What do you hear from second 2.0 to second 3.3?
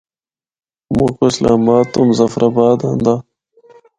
مظفرآباد آندا۔